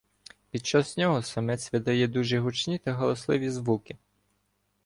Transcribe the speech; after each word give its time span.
Під 0.51 0.65
час 0.65 0.97
нього 0.97 1.21
самець 1.21 1.73
видає 1.73 2.07
дуже 2.07 2.39
гучні 2.39 2.77
та 2.77 2.93
галасливі 2.93 3.49
звуки. 3.49 3.97